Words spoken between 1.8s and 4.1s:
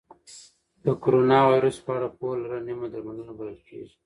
په اړه پوهه لرل نیمه درملنه بلل کېږي.